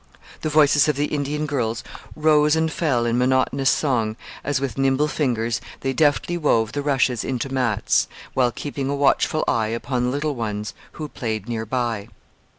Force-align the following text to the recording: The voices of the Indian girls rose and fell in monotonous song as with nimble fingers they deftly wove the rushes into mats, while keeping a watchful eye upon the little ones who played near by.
The 0.41 0.49
voices 0.49 0.87
of 0.87 0.95
the 0.95 1.05
Indian 1.05 1.45
girls 1.45 1.83
rose 2.15 2.55
and 2.55 2.71
fell 2.71 3.05
in 3.05 3.19
monotonous 3.19 3.69
song 3.69 4.15
as 4.43 4.59
with 4.59 4.75
nimble 4.75 5.07
fingers 5.07 5.61
they 5.81 5.93
deftly 5.93 6.39
wove 6.39 6.71
the 6.71 6.81
rushes 6.81 7.23
into 7.23 7.53
mats, 7.53 8.07
while 8.33 8.51
keeping 8.51 8.89
a 8.89 8.95
watchful 8.95 9.43
eye 9.47 9.67
upon 9.67 10.05
the 10.05 10.09
little 10.09 10.33
ones 10.33 10.73
who 10.93 11.07
played 11.07 11.47
near 11.47 11.67
by. 11.67 12.07